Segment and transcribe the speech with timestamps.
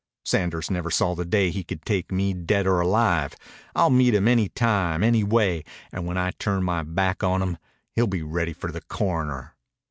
[0.25, 3.35] "Sanders never saw the day he could take me, dead or alive.
[3.75, 7.59] I'll meet him any time, any way, an' when I turn my back on him
[7.93, 9.53] he'll be ready for the coroner."